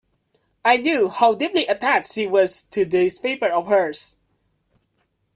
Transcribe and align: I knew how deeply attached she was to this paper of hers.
I 0.65 0.77
knew 0.77 1.09
how 1.09 1.35
deeply 1.35 1.67
attached 1.67 2.11
she 2.13 2.25
was 2.25 2.63
to 2.71 2.85
this 2.85 3.19
paper 3.19 3.49
of 3.51 3.67
hers. 3.67 4.17